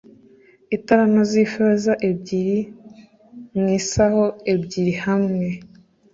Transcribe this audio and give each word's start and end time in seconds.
italanto 0.75 1.21
z 1.31 1.33
ifeza 1.43 1.93
ebyiri 2.09 2.57
mu 3.57 3.65
isaho 3.79 4.23
ebyiri 4.53 4.93
hamwe 5.05 5.47